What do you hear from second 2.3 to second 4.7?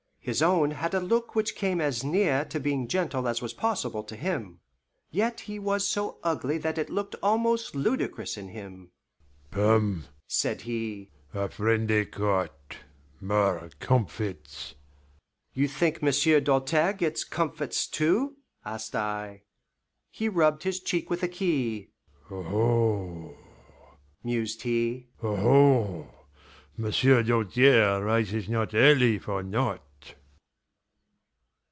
to being gentle as was possible to him.